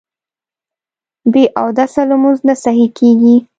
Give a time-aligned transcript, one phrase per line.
[1.31, 3.35] بې اودسه لمونځ نه صحیح کېږي